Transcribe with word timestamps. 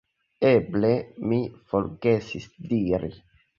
Eble 0.51 0.89
mi 1.33 1.39
forgesis 1.75 2.51
diri. 2.75 3.15